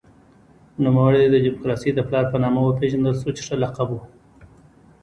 نوموړی 0.83 1.23
د 1.29 1.35
دموکراسۍ 1.45 1.91
د 1.95 1.99
پلار 2.07 2.25
په 2.33 2.37
نامه 2.43 2.59
وپېژندل 2.63 3.13
شو 3.21 3.31
چې 3.37 3.41
ښه 3.47 3.55
لقب 3.63 3.87
و. 3.91 3.99